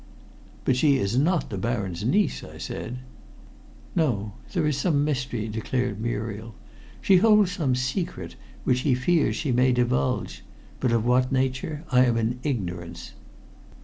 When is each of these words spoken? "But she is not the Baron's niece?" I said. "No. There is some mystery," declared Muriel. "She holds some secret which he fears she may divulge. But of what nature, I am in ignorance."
"But 0.65 0.75
she 0.75 0.97
is 0.97 1.15
not 1.15 1.51
the 1.51 1.59
Baron's 1.59 2.03
niece?" 2.03 2.43
I 2.43 2.57
said. 2.57 2.97
"No. 3.95 4.33
There 4.51 4.65
is 4.65 4.75
some 4.75 5.03
mystery," 5.03 5.47
declared 5.47 6.01
Muriel. 6.01 6.55
"She 7.03 7.17
holds 7.17 7.51
some 7.51 7.75
secret 7.75 8.35
which 8.63 8.79
he 8.79 8.95
fears 8.95 9.35
she 9.35 9.51
may 9.51 9.71
divulge. 9.71 10.41
But 10.79 10.91
of 10.91 11.05
what 11.05 11.31
nature, 11.31 11.83
I 11.91 12.05
am 12.05 12.17
in 12.17 12.39
ignorance." 12.41 13.11